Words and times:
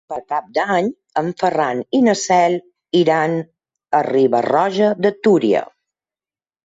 Per 0.11 0.17
Cap 0.31 0.45
d'Any 0.57 0.87
en 1.21 1.27
Ferran 1.41 1.83
i 1.99 1.99
na 2.07 2.15
Cel 2.23 2.57
iran 3.03 3.37
a 4.01 4.03
Riba-roja 4.09 4.89
de 5.07 5.13
Túria. 5.29 5.63